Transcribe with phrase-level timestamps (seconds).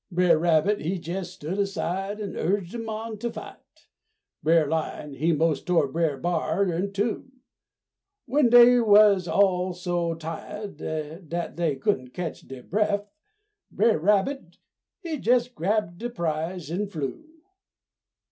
[0.11, 3.85] Brer Rabbit he jes' stood aside an' urged 'em on to fight.
[4.41, 7.29] Brer Lion he mos' tore Brer B'ar in two;
[8.27, 10.79] W'en dey was all so tiahd
[11.29, 13.05] dat dey couldn't catch der bref
[13.71, 14.57] Brer Rabbit
[15.01, 17.23] he jes' grabbed de prize an' flew.